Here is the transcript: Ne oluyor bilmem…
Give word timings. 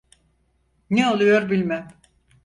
Ne 0.89 1.07
oluyor 1.11 1.49
bilmem… 1.49 1.87